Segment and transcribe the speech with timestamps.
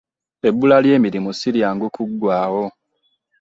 [0.47, 2.63] Ebbula ly'emirimu si lyangu kuggwaawo.